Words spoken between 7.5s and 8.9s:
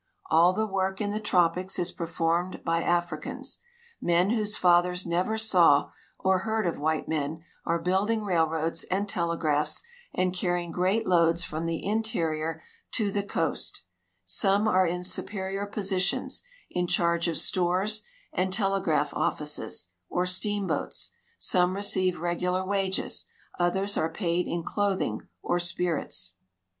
are building railroads